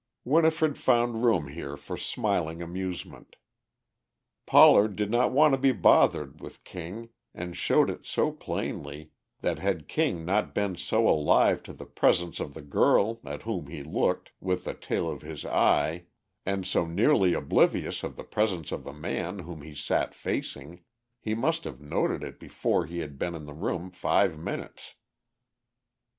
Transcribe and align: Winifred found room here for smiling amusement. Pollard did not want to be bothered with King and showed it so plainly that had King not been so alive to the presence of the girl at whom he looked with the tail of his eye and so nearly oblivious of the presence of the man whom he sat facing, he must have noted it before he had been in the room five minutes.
Winifred 0.25 0.79
found 0.79 1.23
room 1.23 1.49
here 1.49 1.77
for 1.77 1.95
smiling 1.95 2.59
amusement. 2.59 3.35
Pollard 4.47 4.95
did 4.95 5.11
not 5.11 5.31
want 5.31 5.53
to 5.53 5.59
be 5.59 5.71
bothered 5.71 6.41
with 6.41 6.63
King 6.63 7.09
and 7.35 7.55
showed 7.55 7.87
it 7.87 8.03
so 8.03 8.31
plainly 8.31 9.11
that 9.41 9.59
had 9.59 9.87
King 9.87 10.25
not 10.25 10.55
been 10.55 10.75
so 10.75 11.07
alive 11.07 11.61
to 11.61 11.71
the 11.71 11.85
presence 11.85 12.39
of 12.39 12.55
the 12.55 12.63
girl 12.63 13.19
at 13.23 13.43
whom 13.43 13.67
he 13.67 13.83
looked 13.83 14.31
with 14.39 14.63
the 14.63 14.73
tail 14.73 15.07
of 15.07 15.21
his 15.21 15.45
eye 15.45 16.05
and 16.47 16.65
so 16.65 16.83
nearly 16.87 17.35
oblivious 17.35 18.01
of 18.01 18.15
the 18.15 18.23
presence 18.23 18.71
of 18.71 18.83
the 18.83 18.91
man 18.93 19.37
whom 19.37 19.61
he 19.61 19.75
sat 19.75 20.15
facing, 20.15 20.83
he 21.19 21.35
must 21.35 21.63
have 21.63 21.79
noted 21.79 22.23
it 22.23 22.39
before 22.39 22.87
he 22.87 23.01
had 23.01 23.19
been 23.19 23.35
in 23.35 23.45
the 23.45 23.53
room 23.53 23.91
five 23.91 24.35
minutes. 24.35 24.95